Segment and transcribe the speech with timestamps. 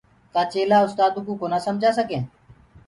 [0.33, 2.19] ڪآ چيلآ اُستآدو ڪو ڪونآ سمجآ سگي